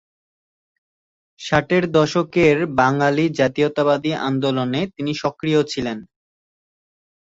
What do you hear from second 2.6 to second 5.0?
বাঙালি জাতীয়তাবাদী আন্দোলনে